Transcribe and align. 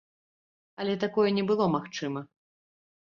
Але 0.83 0.95
такое 1.05 1.29
не 1.37 1.43
было 1.53 1.65
магчыма. 1.77 2.21